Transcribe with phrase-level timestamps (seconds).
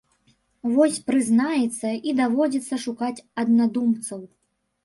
[0.77, 4.19] Вось, прызнаецца, і даводзіцца шукаць аднадумцаў.